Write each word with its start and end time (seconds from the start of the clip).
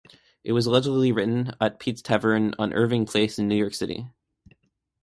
It 0.43 0.53
was 0.53 0.65
allegedly 0.65 1.11
written 1.11 1.51
at 1.61 1.79
Pete's 1.79 2.01
Tavern 2.01 2.55
on 2.57 2.73
Irving 2.73 3.05
Place 3.05 3.37
in 3.37 3.47
New 3.47 3.55
York 3.55 3.75
City. 3.75 4.07